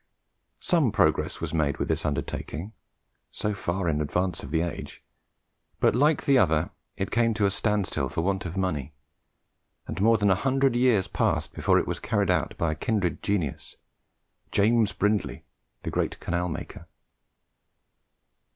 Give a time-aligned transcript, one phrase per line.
[0.59, 2.73] Some progress was made with this undertaking,
[3.29, 5.03] so far in advance of the age,
[5.79, 8.95] but, like the other, it came to a stand still for want of money,
[9.85, 13.21] and more than a hundred years passed before it was carried out by a kindred
[13.21, 13.75] genius
[14.51, 15.45] James Brindley,
[15.83, 16.87] the great canal maker.